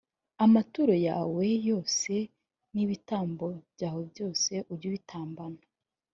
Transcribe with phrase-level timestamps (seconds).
[0.45, 2.13] amaturo yawe yose
[2.73, 5.61] n ibitambo byawe byose ujye ubitambana